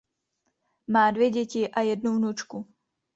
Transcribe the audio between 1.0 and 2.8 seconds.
dvě děti a jednu vnučku.